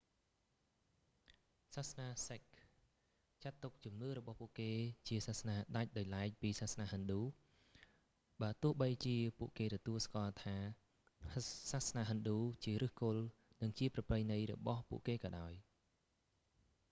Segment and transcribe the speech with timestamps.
[1.75, 2.41] សាសនាសិខ
[3.43, 4.71] ចាត់ទុកជំនឿរបស់ពួកគេ
[5.07, 7.21] ជាសាសនាដាច់ដោយឡែកពីសាសនាហិណ្ឌូ
[8.41, 10.55] បើទោះបីជាពួកគេទទួលស្គាល់ថា
[11.71, 13.21] សាសនាហិណ្ឌូជាឫសគល់
[13.61, 15.53] និងជាប្រពៃណីរបស់ពួកគេក៏ដោយ